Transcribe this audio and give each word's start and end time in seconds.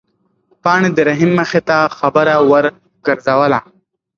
پاڼې 0.63 0.89
د 0.93 0.99
رحیم 1.09 1.31
مخې 1.39 1.61
ته 1.67 1.77
خبره 1.97 2.35
ورګرځوله. 2.51 3.59